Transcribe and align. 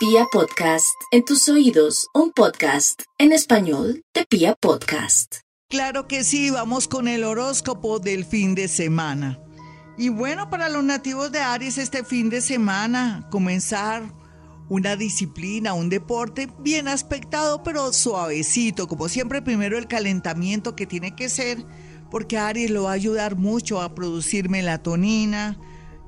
Pia 0.00 0.24
Podcast, 0.32 0.96
en 1.10 1.26
tus 1.26 1.46
oídos, 1.50 2.08
un 2.14 2.32
podcast 2.32 3.02
en 3.18 3.32
español 3.32 4.02
de 4.14 4.24
Pia 4.24 4.54
Podcast. 4.54 5.40
Claro 5.68 6.08
que 6.08 6.24
sí, 6.24 6.48
vamos 6.48 6.88
con 6.88 7.06
el 7.06 7.22
horóscopo 7.22 7.98
del 7.98 8.24
fin 8.24 8.54
de 8.54 8.68
semana. 8.68 9.38
Y 9.98 10.08
bueno, 10.08 10.48
para 10.48 10.70
los 10.70 10.82
nativos 10.84 11.32
de 11.32 11.40
Aries 11.40 11.76
este 11.76 12.02
fin 12.02 12.30
de 12.30 12.40
semana, 12.40 13.28
comenzar 13.30 14.10
una 14.70 14.96
disciplina, 14.96 15.74
un 15.74 15.90
deporte 15.90 16.48
bien 16.60 16.88
aspectado, 16.88 17.62
pero 17.62 17.92
suavecito. 17.92 18.88
Como 18.88 19.06
siempre, 19.10 19.42
primero 19.42 19.76
el 19.76 19.86
calentamiento 19.86 20.76
que 20.76 20.86
tiene 20.86 21.14
que 21.14 21.28
ser, 21.28 21.62
porque 22.10 22.38
Aries 22.38 22.70
lo 22.70 22.84
va 22.84 22.92
a 22.92 22.94
ayudar 22.94 23.36
mucho 23.36 23.82
a 23.82 23.94
producir 23.94 24.48
melatonina, 24.48 25.58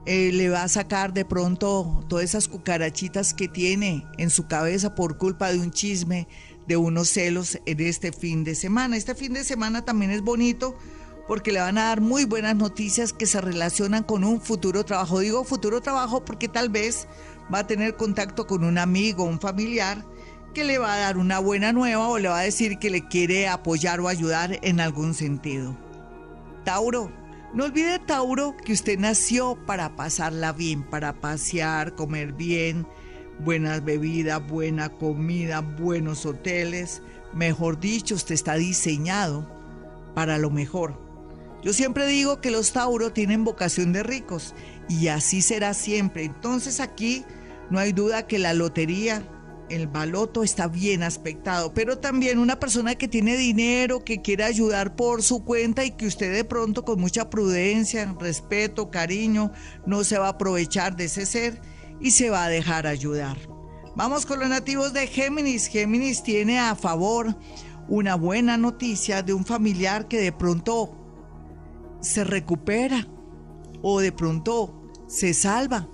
eh, 0.04 0.30
le 0.32 0.48
va 0.48 0.64
a 0.64 0.68
sacar 0.68 1.12
de 1.12 1.24
pronto 1.24 2.04
todas 2.08 2.24
esas 2.24 2.48
cucarachitas 2.48 3.34
que 3.34 3.48
tiene 3.48 4.06
en 4.18 4.30
su 4.30 4.46
cabeza 4.46 4.94
por 4.94 5.16
culpa 5.16 5.52
de 5.52 5.60
un 5.60 5.70
chisme, 5.70 6.26
de 6.66 6.76
unos 6.76 7.08
celos 7.08 7.58
en 7.66 7.80
este 7.80 8.12
fin 8.12 8.44
de 8.44 8.54
semana. 8.54 8.96
Este 8.96 9.14
fin 9.14 9.32
de 9.32 9.44
semana 9.44 9.84
también 9.84 10.10
es 10.10 10.22
bonito 10.22 10.76
porque 11.28 11.52
le 11.52 11.60
van 11.60 11.78
a 11.78 11.84
dar 11.84 12.00
muy 12.00 12.24
buenas 12.24 12.56
noticias 12.56 13.12
que 13.12 13.26
se 13.26 13.40
relacionan 13.40 14.02
con 14.02 14.24
un 14.24 14.40
futuro 14.40 14.84
trabajo. 14.84 15.20
Digo 15.20 15.44
futuro 15.44 15.80
trabajo 15.80 16.24
porque 16.24 16.48
tal 16.48 16.68
vez 16.68 17.06
va 17.52 17.60
a 17.60 17.66
tener 17.66 17.96
contacto 17.96 18.46
con 18.46 18.64
un 18.64 18.78
amigo, 18.78 19.24
un 19.24 19.40
familiar, 19.40 20.04
que 20.52 20.64
le 20.64 20.78
va 20.78 20.94
a 20.94 20.98
dar 20.98 21.16
una 21.16 21.38
buena 21.38 21.72
nueva 21.72 22.08
o 22.08 22.18
le 22.18 22.28
va 22.28 22.40
a 22.40 22.42
decir 22.42 22.78
que 22.78 22.90
le 22.90 23.06
quiere 23.06 23.48
apoyar 23.48 24.00
o 24.00 24.08
ayudar 24.08 24.58
en 24.62 24.80
algún 24.80 25.14
sentido. 25.14 25.76
Tauro, 26.64 27.10
no 27.54 27.64
olvide 27.64 27.98
Tauro 27.98 28.56
que 28.56 28.72
usted 28.72 28.98
nació 28.98 29.56
para 29.66 29.94
pasarla 29.94 30.52
bien, 30.52 30.82
para 30.82 31.20
pasear, 31.20 31.94
comer 31.94 32.32
bien, 32.32 32.86
buenas 33.40 33.84
bebidas, 33.84 34.46
buena 34.46 34.88
comida, 34.88 35.60
buenos 35.60 36.24
hoteles. 36.24 37.02
Mejor 37.34 37.78
dicho, 37.78 38.14
usted 38.14 38.34
está 38.34 38.54
diseñado 38.54 39.46
para 40.14 40.38
lo 40.38 40.50
mejor. 40.50 40.98
Yo 41.62 41.72
siempre 41.72 42.06
digo 42.06 42.40
que 42.40 42.50
los 42.50 42.72
Tauro 42.72 43.12
tienen 43.12 43.44
vocación 43.44 43.92
de 43.92 44.02
ricos 44.02 44.54
y 44.88 45.08
así 45.08 45.42
será 45.42 45.74
siempre. 45.74 46.24
Entonces 46.24 46.80
aquí 46.80 47.24
no 47.70 47.78
hay 47.78 47.92
duda 47.92 48.26
que 48.26 48.38
la 48.38 48.54
lotería, 48.54 49.22
el 49.72 49.86
baloto 49.86 50.42
está 50.42 50.68
bien 50.68 51.02
aspectado, 51.02 51.72
pero 51.72 51.98
también 51.98 52.38
una 52.38 52.60
persona 52.60 52.94
que 52.94 53.08
tiene 53.08 53.36
dinero, 53.36 54.04
que 54.04 54.20
quiere 54.20 54.44
ayudar 54.44 54.96
por 54.96 55.22
su 55.22 55.44
cuenta 55.44 55.84
y 55.84 55.92
que 55.92 56.06
usted 56.06 56.32
de 56.32 56.44
pronto 56.44 56.84
con 56.84 57.00
mucha 57.00 57.30
prudencia, 57.30 58.14
respeto, 58.20 58.90
cariño, 58.90 59.50
no 59.86 60.04
se 60.04 60.18
va 60.18 60.26
a 60.26 60.30
aprovechar 60.32 60.94
de 60.96 61.04
ese 61.04 61.24
ser 61.24 61.60
y 62.00 62.10
se 62.10 62.28
va 62.28 62.44
a 62.44 62.48
dejar 62.48 62.86
ayudar. 62.86 63.38
Vamos 63.96 64.26
con 64.26 64.40
los 64.40 64.48
nativos 64.48 64.92
de 64.92 65.06
Géminis. 65.06 65.66
Géminis 65.66 66.22
tiene 66.22 66.58
a 66.58 66.74
favor 66.74 67.36
una 67.88 68.14
buena 68.14 68.56
noticia 68.56 69.22
de 69.22 69.32
un 69.32 69.44
familiar 69.44 70.08
que 70.08 70.20
de 70.20 70.32
pronto 70.32 70.96
se 72.00 72.24
recupera 72.24 73.06
o 73.82 74.00
de 74.00 74.12
pronto 74.12 74.90
se 75.06 75.34
salva. 75.34 75.88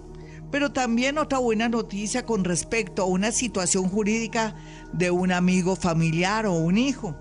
Pero 0.50 0.72
también 0.72 1.18
otra 1.18 1.38
buena 1.38 1.68
noticia 1.68 2.24
con 2.24 2.44
respecto 2.44 3.02
a 3.02 3.06
una 3.06 3.32
situación 3.32 3.88
jurídica 3.88 4.56
de 4.92 5.10
un 5.10 5.32
amigo 5.32 5.76
familiar 5.76 6.46
o 6.46 6.54
un 6.54 6.78
hijo. 6.78 7.16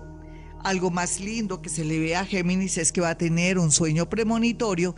Algo 0.64 0.90
más 0.90 1.20
lindo 1.20 1.62
que 1.62 1.68
se 1.68 1.84
le 1.84 1.98
ve 1.98 2.16
a 2.16 2.24
Géminis 2.24 2.78
es 2.78 2.90
que 2.90 3.00
va 3.00 3.10
a 3.10 3.18
tener 3.18 3.58
un 3.58 3.70
sueño 3.70 4.08
premonitorio 4.08 4.94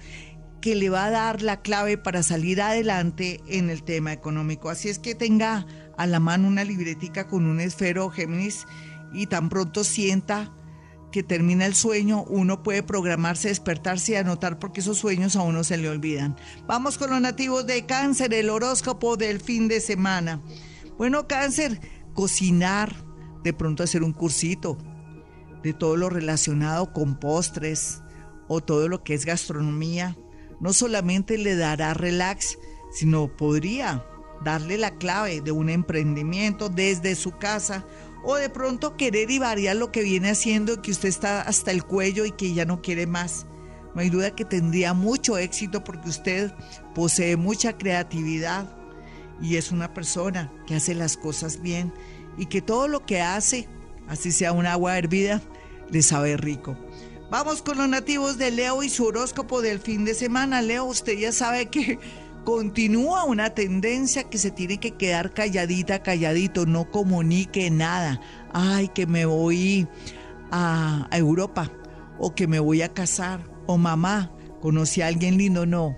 que 0.61 0.75
le 0.75 0.91
va 0.91 1.07
a 1.07 1.11
dar 1.11 1.43
la 1.43 1.63
clave 1.63 1.97
para 1.99 2.23
salir 2.23 2.61
adelante 2.61 3.41
en 3.49 3.71
el 3.71 3.83
tema 3.83 4.13
económico. 4.13 4.71
Así 4.71 4.89
es 4.89 4.99
que 4.99 5.15
tenga 5.15 5.67
a 5.97 6.07
la 6.07 6.21
mano 6.21 6.49
una 6.49 6.65
libretica 6.65 7.27
con 7.27 7.47
un 7.47 7.61
esfero 7.61 8.11
Géminis 8.11 8.67
y 9.13 9.27
tan 9.27 9.49
pronto 9.49 9.85
sienta 9.85 10.53
que 11.11 11.23
termina 11.23 11.67
el 11.67 11.75
sueño, 11.75 12.25
uno 12.25 12.63
puede 12.63 12.83
programarse, 12.83 13.49
despertarse 13.49 14.13
y 14.13 14.17
anotar 14.17 14.59
porque 14.59 14.81
esos 14.81 14.99
sueños 14.99 15.37
a 15.37 15.43
uno 15.43 15.65
se 15.65 15.77
le 15.77 15.89
olvidan. 15.89 16.37
Vamos 16.67 16.99
con 16.99 17.11
los 17.11 17.21
nativos 17.21 17.67
de 17.67 17.87
cáncer, 17.87 18.33
el 18.35 18.51
horóscopo 18.51 19.17
del 19.17 19.41
fin 19.41 19.69
de 19.69 19.81
semana. 19.81 20.41
Bueno, 20.97 21.27
cáncer, 21.27 21.81
cocinar, 22.15 22.95
de 23.43 23.53
pronto 23.53 23.83
hacer 23.83 24.03
un 24.03 24.13
cursito 24.13 24.79
de 25.63 25.73
todo 25.73 25.97
lo 25.97 26.11
relacionado 26.11 26.93
con 26.93 27.19
postres 27.19 28.03
o 28.49 28.61
todo 28.61 28.89
lo 28.89 29.03
que 29.03 29.15
es 29.15 29.25
gastronomía, 29.25 30.17
no 30.61 30.73
solamente 30.73 31.39
le 31.39 31.57
dará 31.57 31.95
relax, 31.95 32.59
sino 32.93 33.35
podría 33.37 34.05
darle 34.45 34.79
la 34.79 34.93
clave 34.97 35.41
de 35.41 35.53
un 35.53 35.69
emprendimiento 35.69 36.69
desde 36.69 37.15
su 37.15 37.33
casa 37.33 37.85
o 38.23 38.37
de 38.37 38.51
pronto 38.51 38.97
querer 38.97 39.31
y 39.31 39.39
variar 39.39 39.77
lo 39.77 39.93
que 39.93 40.03
viene 40.03 40.31
haciendo 40.31 40.83
que 40.83 40.91
usted 40.91 41.09
está 41.09 41.43
hasta 41.43 41.71
el 41.71 41.85
cuello 41.85 42.25
y 42.25 42.33
que 42.33 42.53
ya 42.53 42.65
no 42.65 42.83
quiere 42.83 43.07
más. 43.07 43.47
No 43.95 44.01
hay 44.01 44.11
duda 44.11 44.35
que 44.35 44.45
tendría 44.45 44.95
mucho 44.95 45.39
éxito 45.39 45.83
porque 45.83 46.09
usted 46.09 46.53
posee 46.95 47.37
mucha 47.37 47.77
creatividad 47.77 48.77
y 49.41 49.57
es 49.57 49.73
una 49.73 49.93
persona 49.93 50.53
que 50.67 50.77
hace 50.77 50.95
las 50.95 51.17
cosas 51.17 51.61
bien 51.61 51.93
y 52.37 52.47
que 52.47 52.63
todo 52.63 52.89
lo 52.89 53.05
que 53.05 53.21
hace, 53.21 53.69
así 54.07 54.33
sea 54.33 54.53
un 54.53 54.67
agua 54.67 54.99
hervida, 54.99 55.43
le 55.91 56.03
sabe 56.03 56.37
rico. 56.37 56.77
Vamos 57.31 57.63
con 57.63 57.79
los 57.79 57.89
nativos 57.89 58.39
de 58.39 58.51
Leo 58.51 58.83
y 58.83 58.89
su 58.89 59.07
horóscopo 59.07 59.63
del 59.63 59.79
fin 59.79 60.05
de 60.05 60.15
semana. 60.15 60.63
Leo, 60.63 60.85
usted 60.85 61.17
ya 61.17 61.33
sabe 61.33 61.67
que 61.67 61.99
continúa 62.45 63.25
una 63.25 63.51
tendencia 63.51 64.25
que 64.25 64.39
se 64.39 64.51
tiene 64.51 64.79
que 64.79 64.93
quedar 64.93 65.33
calladita, 65.33 66.03
calladito, 66.03 66.67
no 66.67 66.91
comunique 66.91 67.71
nada. 67.71 68.21
Ay, 68.53 68.89
que 68.89 69.07
me 69.07 69.25
voy 69.27 69.87
a, 70.51 71.09
Europa 71.13 71.71
o 72.19 72.35
que 72.35 72.47
me 72.47 72.61
voy 72.61 72.83
a 72.83 72.93
casar 72.93 73.45
o 73.67 73.79
mamá, 73.79 74.33
conocí 74.61 75.03
a 75.03 75.07
alguien 75.07 75.39
lindo, 75.39 75.67
no. 75.67 75.97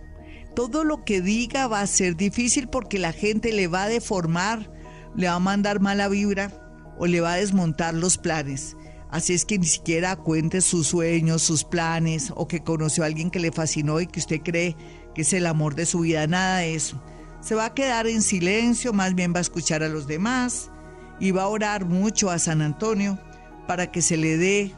Todo 0.55 0.85
lo 0.85 1.05
que 1.05 1.21
diga 1.23 1.67
va 1.67 1.81
a 1.81 1.87
ser 1.87 2.17
difícil 2.17 2.69
porque 2.69 2.99
la 2.99 3.13
gente 3.13 3.53
le 3.53 3.69
va 3.69 3.85
a 3.85 3.89
deformar, 3.89 4.71
le 5.17 5.29
va 5.29 5.35
a 5.35 5.41
mandar 5.41 5.81
mala 5.81 6.09
vibra 6.09 6.53
o 6.99 7.07
le 7.07 7.21
va 7.21 7.33
a 7.33 7.37
desmontar 7.37 7.95
los 7.95 8.19
planes. 8.19 8.77
Así 9.11 9.35
es 9.35 9.45
que 9.45 9.59
ni 9.59 9.67
siquiera 9.67 10.17
cuente 10.17 10.63
sus 10.63 10.87
sueños, 10.87 11.43
sus 11.43 11.65
planes 11.65 12.33
o 12.35 12.49
que 12.49 12.63
conoció 12.63 13.03
a 13.03 13.07
alguien 13.07 13.31
que 13.31 13.41
le 13.41 13.53
fascinó 13.53 14.01
y 14.01 14.07
que 14.07 14.21
usted 14.21 14.41
cree 14.43 14.75
que 15.15 15.23
es 15.23 15.33
el 15.33 15.47
amor 15.47 15.75
de 15.75 15.87
su 15.87 16.01
vida, 16.01 16.27
nada 16.27 16.59
de 16.59 16.75
eso. 16.75 17.01
Se 17.41 17.55
va 17.55 17.67
a 17.67 17.75
quedar 17.75 18.07
en 18.07 18.23
silencio, 18.23 18.93
más 18.93 19.15
bien 19.15 19.33
va 19.35 19.39
a 19.39 19.43
escuchar 19.43 19.83
a 19.83 19.89
los 19.89 20.07
demás 20.07 20.71
y 21.19 21.31
va 21.31 21.43
a 21.43 21.49
orar 21.49 21.85
mucho 21.85 22.31
a 22.31 22.39
San 22.39 22.63
Antonio 22.63 23.19
para 23.67 23.91
que 23.91 24.03
se 24.03 24.17
le 24.17 24.37
dé 24.37 24.75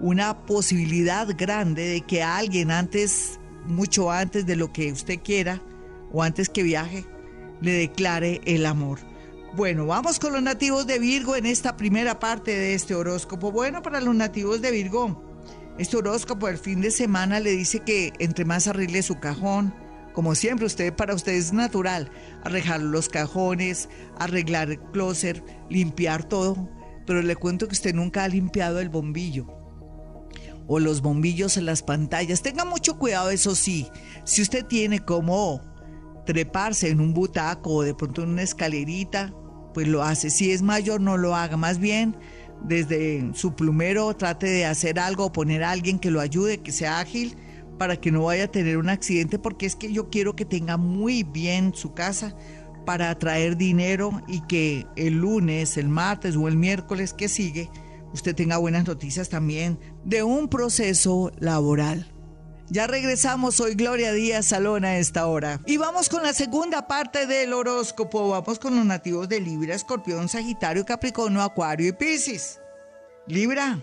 una 0.00 0.44
posibilidad 0.46 1.28
grande 1.36 1.88
de 1.88 2.00
que 2.02 2.22
alguien 2.22 2.70
antes, 2.70 3.40
mucho 3.66 4.10
antes 4.10 4.46
de 4.46 4.56
lo 4.56 4.72
que 4.72 4.92
usted 4.92 5.20
quiera 5.22 5.60
o 6.12 6.22
antes 6.22 6.48
que 6.48 6.62
viaje, 6.62 7.04
le 7.60 7.72
declare 7.72 8.40
el 8.44 8.66
amor. 8.66 8.98
Bueno, 9.54 9.86
vamos 9.86 10.18
con 10.18 10.32
los 10.32 10.42
nativos 10.42 10.86
de 10.86 10.98
Virgo 10.98 11.34
en 11.34 11.46
esta 11.46 11.76
primera 11.76 12.18
parte 12.18 12.50
de 12.50 12.74
este 12.74 12.94
horóscopo. 12.94 13.50
Bueno, 13.50 13.82
para 13.82 14.00
los 14.00 14.14
nativos 14.14 14.60
de 14.60 14.70
Virgo, 14.70 15.25
este 15.78 15.96
horóscopo 15.96 16.46
del 16.46 16.58
fin 16.58 16.80
de 16.80 16.90
semana 16.90 17.40
le 17.40 17.50
dice 17.50 17.80
que 17.80 18.12
entre 18.18 18.44
más 18.44 18.66
arregle 18.66 19.02
su 19.02 19.18
cajón, 19.20 19.74
como 20.16 20.34
siempre, 20.34 20.64
usted 20.64 20.94
para 20.94 21.14
usted 21.14 21.32
es 21.34 21.52
natural 21.52 22.10
arreglar 22.42 22.80
los 22.80 23.10
cajones, 23.10 23.90
arreglar 24.18 24.70
el 24.70 24.80
closet, 24.80 25.44
limpiar 25.68 26.24
todo, 26.24 26.70
pero 27.06 27.20
le 27.20 27.36
cuento 27.36 27.68
que 27.68 27.74
usted 27.74 27.94
nunca 27.94 28.24
ha 28.24 28.28
limpiado 28.28 28.80
el 28.80 28.88
bombillo 28.88 29.46
o 30.66 30.78
los 30.78 31.02
bombillos 31.02 31.58
en 31.58 31.66
las 31.66 31.82
pantallas. 31.82 32.40
Tenga 32.40 32.64
mucho 32.64 32.98
cuidado, 32.98 33.28
eso 33.28 33.54
sí. 33.54 33.88
Si 34.24 34.40
usted 34.40 34.64
tiene 34.64 35.00
como 35.00 35.60
treparse 36.24 36.88
en 36.88 37.02
un 37.02 37.12
butaco 37.12 37.74
o 37.74 37.82
de 37.82 37.94
pronto 37.94 38.22
en 38.22 38.30
una 38.30 38.42
escalerita, 38.42 39.34
pues 39.74 39.86
lo 39.86 40.02
hace. 40.02 40.30
Si 40.30 40.50
es 40.50 40.62
mayor, 40.62 41.00
no 41.02 41.18
lo 41.18 41.36
haga. 41.36 41.58
Más 41.58 41.78
bien, 41.78 42.16
desde 42.62 43.30
su 43.34 43.54
plumero 43.54 44.14
trate 44.14 44.46
de 44.46 44.66
hacer 44.66 44.98
algo, 44.98 45.32
poner 45.32 45.62
a 45.64 45.70
alguien 45.70 45.98
que 45.98 46.10
lo 46.10 46.20
ayude, 46.20 46.58
que 46.58 46.72
sea 46.72 47.00
ágil, 47.00 47.36
para 47.78 47.96
que 47.96 48.10
no 48.10 48.24
vaya 48.24 48.44
a 48.44 48.50
tener 48.50 48.78
un 48.78 48.88
accidente, 48.88 49.38
porque 49.38 49.66
es 49.66 49.76
que 49.76 49.92
yo 49.92 50.08
quiero 50.08 50.34
que 50.34 50.44
tenga 50.44 50.76
muy 50.76 51.22
bien 51.22 51.74
su 51.74 51.94
casa 51.94 52.34
para 52.84 53.10
atraer 53.10 53.56
dinero 53.56 54.22
y 54.28 54.40
que 54.42 54.86
el 54.96 55.14
lunes, 55.14 55.76
el 55.76 55.88
martes 55.88 56.36
o 56.36 56.48
el 56.48 56.56
miércoles 56.56 57.12
que 57.12 57.28
sigue, 57.28 57.68
usted 58.12 58.34
tenga 58.34 58.56
buenas 58.56 58.86
noticias 58.86 59.28
también 59.28 59.78
de 60.04 60.22
un 60.22 60.48
proceso 60.48 61.32
laboral. 61.38 62.15
Ya 62.68 62.88
regresamos, 62.88 63.54
soy 63.54 63.74
Gloria 63.74 64.12
Díaz 64.12 64.46
Salón 64.46 64.84
a 64.84 64.98
esta 64.98 65.26
hora. 65.26 65.60
Y 65.66 65.76
vamos 65.76 66.08
con 66.08 66.24
la 66.24 66.32
segunda 66.32 66.88
parte 66.88 67.26
del 67.26 67.52
horóscopo. 67.52 68.30
Vamos 68.30 68.58
con 68.58 68.74
los 68.74 68.84
nativos 68.84 69.28
de 69.28 69.40
Libra, 69.40 69.74
Escorpión, 69.74 70.28
Sagitario, 70.28 70.84
Capricornio, 70.84 71.42
Acuario 71.42 71.88
y 71.88 71.92
Piscis. 71.92 72.58
Libra, 73.28 73.78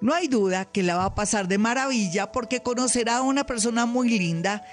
no 0.00 0.14
hay 0.14 0.28
duda 0.28 0.64
que 0.66 0.84
la 0.84 0.96
va 0.96 1.06
a 1.06 1.14
pasar 1.16 1.48
de 1.48 1.58
maravilla 1.58 2.30
porque 2.30 2.60
conocerá 2.60 3.18
a 3.18 3.22
una 3.22 3.44
persona 3.44 3.86
muy 3.86 4.08
linda 4.08 4.64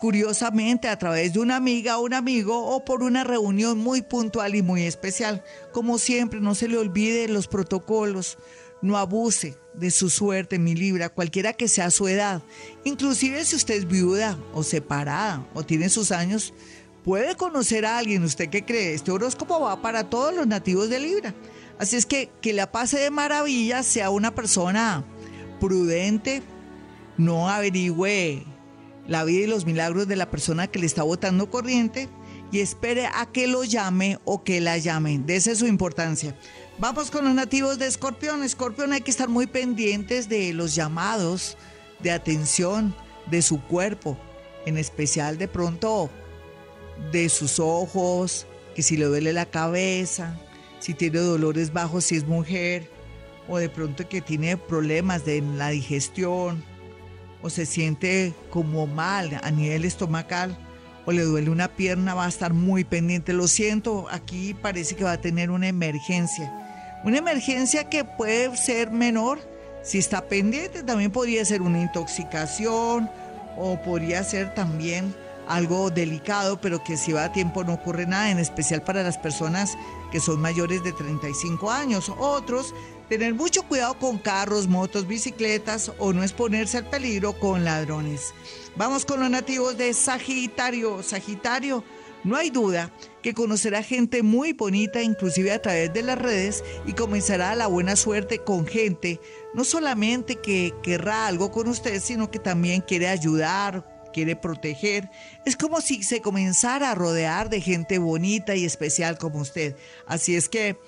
curiosamente 0.00 0.88
a 0.88 0.98
través 0.98 1.32
de 1.32 1.38
una 1.38 1.54
amiga 1.54 1.98
o 1.98 2.04
un 2.04 2.12
amigo 2.12 2.66
o 2.66 2.84
por 2.84 3.04
una 3.04 3.22
reunión 3.22 3.78
muy 3.78 4.02
puntual 4.02 4.56
y 4.56 4.62
muy 4.62 4.82
especial. 4.82 5.44
Como 5.72 5.96
siempre, 5.96 6.40
no 6.40 6.56
se 6.56 6.66
le 6.66 6.76
olvide 6.76 7.28
los 7.28 7.46
protocolos, 7.46 8.36
no 8.82 8.98
abuse 8.98 9.56
de 9.74 9.90
su 9.90 10.10
suerte, 10.10 10.58
mi 10.58 10.74
libra, 10.74 11.08
cualquiera 11.08 11.54
que 11.54 11.68
sea 11.68 11.90
su 11.90 12.08
edad. 12.08 12.42
Inclusive 12.84 13.44
si 13.44 13.56
usted 13.56 13.76
es 13.76 13.88
viuda 13.88 14.36
o 14.52 14.62
separada 14.62 15.46
o 15.54 15.62
tiene 15.62 15.88
sus 15.88 16.12
años, 16.12 16.52
puede 17.04 17.36
conocer 17.36 17.86
a 17.86 17.98
alguien. 17.98 18.24
¿Usted 18.24 18.50
qué 18.50 18.64
cree? 18.64 18.94
Este 18.94 19.10
horóscopo 19.10 19.60
va 19.60 19.80
para 19.80 20.10
todos 20.10 20.34
los 20.34 20.46
nativos 20.46 20.90
de 20.90 21.00
Libra. 21.00 21.34
Así 21.78 21.96
es 21.96 22.04
que 22.04 22.30
que 22.40 22.52
la 22.52 22.70
pase 22.70 22.98
de 22.98 23.10
maravilla, 23.10 23.82
sea 23.82 24.10
una 24.10 24.34
persona 24.34 25.04
prudente, 25.58 26.42
no 27.16 27.48
averigüe 27.48 28.44
la 29.08 29.24
vida 29.24 29.44
y 29.44 29.46
los 29.46 29.64
milagros 29.64 30.06
de 30.06 30.16
la 30.16 30.30
persona 30.30 30.66
que 30.66 30.78
le 30.78 30.86
está 30.86 31.02
votando 31.02 31.50
corriente 31.50 32.08
y 32.50 32.60
espere 32.60 33.06
a 33.06 33.26
que 33.26 33.46
lo 33.46 33.64
llame 33.64 34.18
o 34.24 34.44
que 34.44 34.60
la 34.60 34.78
llame. 34.78 35.18
De 35.18 35.36
esa 35.36 35.52
es 35.52 35.58
su 35.58 35.66
importancia. 35.66 36.36
Vamos 36.78 37.10
con 37.10 37.24
los 37.24 37.34
nativos 37.34 37.78
de 37.78 37.86
Escorpión. 37.86 38.42
Escorpión 38.42 38.92
hay 38.92 39.02
que 39.02 39.10
estar 39.10 39.28
muy 39.28 39.46
pendientes 39.46 40.28
de 40.28 40.52
los 40.52 40.74
llamados 40.74 41.56
de 42.00 42.10
atención 42.10 42.94
de 43.26 43.42
su 43.42 43.62
cuerpo, 43.62 44.18
en 44.66 44.78
especial 44.78 45.38
de 45.38 45.48
pronto 45.48 46.10
de 47.12 47.28
sus 47.28 47.60
ojos, 47.60 48.46
que 48.74 48.82
si 48.82 48.96
le 48.96 49.04
duele 49.04 49.32
la 49.32 49.46
cabeza, 49.46 50.38
si 50.80 50.94
tiene 50.94 51.18
dolores 51.18 51.72
bajos 51.72 52.04
si 52.04 52.16
es 52.16 52.26
mujer, 52.26 52.88
o 53.48 53.58
de 53.58 53.68
pronto 53.68 54.08
que 54.08 54.20
tiene 54.20 54.56
problemas 54.56 55.24
de 55.24 55.42
la 55.42 55.68
digestión, 55.68 56.64
o 57.42 57.50
se 57.50 57.66
siente 57.66 58.34
como 58.50 58.86
mal 58.86 59.40
a 59.42 59.50
nivel 59.50 59.84
estomacal 59.84 60.56
o 61.04 61.12
le 61.12 61.22
duele 61.22 61.50
una 61.50 61.68
pierna, 61.68 62.14
va 62.14 62.26
a 62.26 62.28
estar 62.28 62.52
muy 62.52 62.84
pendiente. 62.84 63.32
Lo 63.32 63.48
siento, 63.48 64.06
aquí 64.10 64.54
parece 64.54 64.94
que 64.94 65.04
va 65.04 65.12
a 65.12 65.20
tener 65.20 65.50
una 65.50 65.68
emergencia. 65.68 66.61
Una 67.04 67.18
emergencia 67.18 67.84
que 67.84 68.04
puede 68.04 68.56
ser 68.56 68.90
menor 68.90 69.40
si 69.82 69.98
está 69.98 70.22
pendiente, 70.22 70.84
también 70.84 71.10
podría 71.10 71.44
ser 71.44 71.60
una 71.60 71.80
intoxicación 71.80 73.10
o 73.56 73.82
podría 73.82 74.22
ser 74.22 74.54
también 74.54 75.14
algo 75.48 75.90
delicado, 75.90 76.60
pero 76.60 76.84
que 76.84 76.96
si 76.96 77.12
va 77.12 77.24
a 77.24 77.32
tiempo 77.32 77.64
no 77.64 77.74
ocurre 77.74 78.06
nada, 78.06 78.30
en 78.30 78.38
especial 78.38 78.82
para 78.82 79.02
las 79.02 79.18
personas 79.18 79.76
que 80.12 80.20
son 80.20 80.40
mayores 80.40 80.84
de 80.84 80.92
35 80.92 81.70
años. 81.70 82.12
Otros 82.16 82.72
tener 83.08 83.34
mucho 83.34 83.64
cuidado 83.64 83.98
con 83.98 84.18
carros, 84.18 84.68
motos, 84.68 85.06
bicicletas 85.06 85.92
o 85.98 86.12
no 86.12 86.22
exponerse 86.22 86.78
al 86.78 86.88
peligro 86.88 87.38
con 87.38 87.64
ladrones. 87.64 88.32
Vamos 88.76 89.04
con 89.04 89.20
los 89.20 89.28
nativos 89.28 89.76
de 89.76 89.92
Sagitario. 89.92 91.02
Sagitario, 91.02 91.82
no 92.24 92.36
hay 92.36 92.50
duda 92.50 92.92
que 93.22 93.34
conocerá 93.34 93.82
gente 93.82 94.22
muy 94.22 94.52
bonita, 94.52 95.02
inclusive 95.02 95.52
a 95.52 95.62
través 95.62 95.92
de 95.92 96.02
las 96.02 96.18
redes, 96.18 96.64
y 96.86 96.92
comenzará 96.92 97.54
la 97.54 97.66
buena 97.66 97.96
suerte 97.96 98.38
con 98.38 98.66
gente, 98.66 99.20
no 99.54 99.64
solamente 99.64 100.36
que 100.36 100.74
querrá 100.82 101.26
algo 101.26 101.50
con 101.50 101.68
usted, 101.68 102.00
sino 102.00 102.30
que 102.30 102.38
también 102.38 102.80
quiere 102.80 103.08
ayudar, 103.08 104.10
quiere 104.12 104.36
proteger. 104.36 105.10
Es 105.44 105.56
como 105.56 105.80
si 105.80 106.02
se 106.02 106.20
comenzara 106.20 106.90
a 106.90 106.94
rodear 106.94 107.48
de 107.48 107.60
gente 107.60 107.98
bonita 107.98 108.54
y 108.54 108.64
especial 108.64 109.18
como 109.18 109.40
usted. 109.40 109.76
Así 110.06 110.36
es 110.36 110.48
que, 110.48 110.78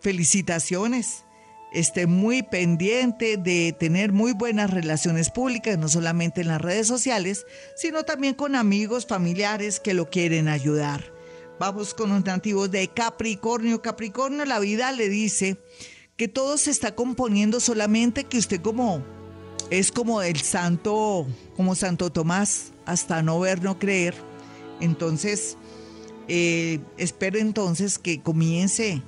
felicitaciones 0.00 1.24
esté 1.72 2.06
muy 2.06 2.42
pendiente 2.42 3.36
de 3.36 3.74
tener 3.78 4.12
muy 4.12 4.32
buenas 4.32 4.70
relaciones 4.70 5.30
públicas, 5.30 5.78
no 5.78 5.88
solamente 5.88 6.42
en 6.42 6.48
las 6.48 6.60
redes 6.60 6.86
sociales, 6.86 7.46
sino 7.76 8.04
también 8.04 8.34
con 8.34 8.56
amigos, 8.56 9.06
familiares 9.06 9.80
que 9.80 9.94
lo 9.94 10.10
quieren 10.10 10.48
ayudar. 10.48 11.12
Vamos 11.58 11.94
con 11.94 12.10
los 12.10 12.24
nativos 12.24 12.70
de 12.70 12.88
Capricornio. 12.88 13.82
Capricornio, 13.82 14.44
la 14.44 14.58
vida 14.58 14.92
le 14.92 15.08
dice 15.08 15.56
que 16.16 16.28
todo 16.28 16.58
se 16.58 16.70
está 16.70 16.94
componiendo 16.94 17.60
solamente 17.60 18.24
que 18.24 18.38
usted 18.38 18.60
como 18.60 19.02
es 19.70 19.90
como 19.90 20.20
el 20.20 20.38
santo, 20.40 21.26
como 21.56 21.74
Santo 21.74 22.10
Tomás, 22.10 22.72
hasta 22.84 23.22
no 23.22 23.40
ver, 23.40 23.62
no 23.62 23.78
creer. 23.78 24.14
Entonces, 24.80 25.56
eh, 26.28 26.80
espero 26.98 27.38
entonces 27.38 27.98
que 27.98 28.20
comience 28.20 29.02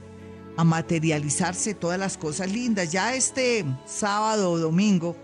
a 0.56 0.64
materializarse 0.64 1.74
todas 1.74 1.98
las 1.98 2.16
cosas 2.16 2.50
lindas. 2.50 2.92
Ya 2.92 3.14
este 3.14 3.64
sábado 3.86 4.50
o 4.50 4.58
domingo 4.58 5.16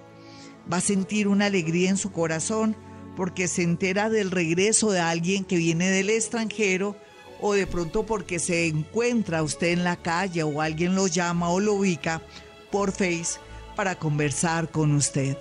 va 0.73 0.79
a 0.79 0.83
sentir 0.83 1.29
una 1.29 1.47
alegría 1.47 1.91
en 1.91 1.97
su 1.97 2.13
corazón 2.13 2.77
porque 3.17 3.49
se 3.49 3.63
entera 3.63 4.09
del 4.09 4.31
regreso 4.31 4.91
de 4.91 5.01
alguien 5.01 5.45
que 5.45 5.57
viene 5.57 5.91
del 5.91 6.11
extranjero 6.11 6.97
o 7.41 7.55
de 7.55 7.67
pronto 7.67 8.05
porque 8.05 8.39
se 8.39 8.67
encuentra 8.67 9.43
usted 9.43 9.69
en 9.69 9.85
la 9.85 9.97
calle 9.97 10.43
o 10.43 10.61
alguien 10.61 10.95
lo 10.95 11.07
llama 11.07 11.51
o 11.51 11.61
lo 11.61 11.75
ubica 11.75 12.23
por 12.71 12.93
Face 12.93 13.41
para 13.77 13.99
conversar 13.99 14.71
con 14.71 14.95
usted. 14.95 15.37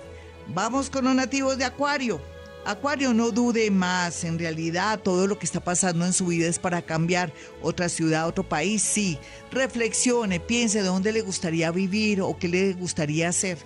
Vamos 0.48 0.90
con 0.90 1.04
los 1.04 1.14
nativos 1.14 1.58
de 1.58 1.64
Acuario. 1.64 2.20
Acuario, 2.66 3.14
no 3.14 3.30
dude 3.30 3.70
más, 3.70 4.22
en 4.24 4.38
realidad 4.38 5.00
todo 5.00 5.26
lo 5.26 5.38
que 5.38 5.46
está 5.46 5.60
pasando 5.60 6.04
en 6.04 6.12
su 6.12 6.26
vida 6.26 6.46
es 6.46 6.58
para 6.58 6.82
cambiar 6.82 7.32
otra 7.62 7.88
ciudad, 7.88 8.26
otro 8.26 8.46
país, 8.46 8.82
sí. 8.82 9.18
Reflexione, 9.50 10.40
piense 10.40 10.82
de 10.82 10.88
dónde 10.88 11.12
le 11.12 11.22
gustaría 11.22 11.70
vivir 11.70 12.20
o 12.20 12.36
qué 12.38 12.48
le 12.48 12.74
gustaría 12.74 13.30
hacer. 13.30 13.58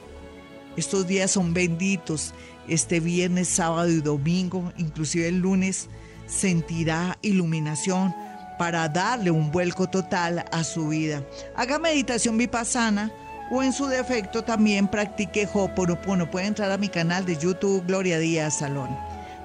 Estos 0.76 1.08
días 1.08 1.32
son 1.32 1.52
benditos, 1.55 2.35
este 2.69 3.00
viernes, 3.00 3.49
sábado 3.49 3.91
y 3.91 4.00
domingo, 4.00 4.73
inclusive 4.76 5.29
el 5.29 5.38
lunes, 5.38 5.88
sentirá 6.26 7.19
iluminación 7.20 8.14
para 8.58 8.88
darle 8.88 9.32
un 9.32 9.50
vuelco 9.50 9.88
total 9.88 10.44
a 10.52 10.62
su 10.62 10.88
vida. 10.88 11.25
Haga 11.56 11.81
meditación 11.81 12.38
vipassana 12.38 13.12
o 13.50 13.62
en 13.62 13.73
su 13.73 13.87
defecto 13.87 14.43
también 14.43 14.88
practique 14.88 15.49
Hoponopono. 15.52 16.31
Puede 16.31 16.46
entrar 16.46 16.70
a 16.70 16.79
mi 16.79 16.88
canal 16.88 17.25
de 17.25 17.37
YouTube 17.37 17.85
Gloria 17.87 18.19
Díaz 18.19 18.58
Salón. 18.58 18.88